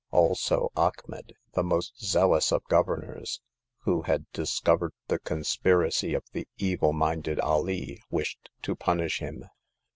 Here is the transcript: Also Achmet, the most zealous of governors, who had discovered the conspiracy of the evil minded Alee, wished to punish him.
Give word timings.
Also 0.09 0.71
Achmet, 0.75 1.33
the 1.53 1.61
most 1.61 2.03
zealous 2.03 2.51
of 2.51 2.63
governors, 2.65 3.39
who 3.81 4.01
had 4.01 4.25
discovered 4.31 4.93
the 5.09 5.19
conspiracy 5.19 6.15
of 6.15 6.23
the 6.33 6.47
evil 6.57 6.91
minded 6.91 7.37
Alee, 7.43 7.99
wished 8.09 8.49
to 8.63 8.75
punish 8.75 9.19
him. 9.19 9.45